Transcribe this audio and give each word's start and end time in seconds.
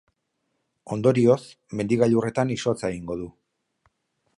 Ondorioz, 0.95 1.37
mendi-gailurretan 1.81 2.55
izotza 2.59 2.95
egingo 2.95 3.23
du. 3.23 3.33